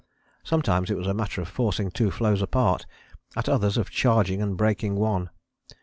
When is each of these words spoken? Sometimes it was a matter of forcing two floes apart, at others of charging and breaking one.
Sometimes 0.43 0.89
it 0.89 0.97
was 0.97 1.05
a 1.05 1.13
matter 1.13 1.41
of 1.41 1.47
forcing 1.47 1.91
two 1.91 2.09
floes 2.09 2.41
apart, 2.41 2.87
at 3.35 3.47
others 3.47 3.77
of 3.77 3.91
charging 3.91 4.41
and 4.41 4.57
breaking 4.57 4.95
one. 4.95 5.29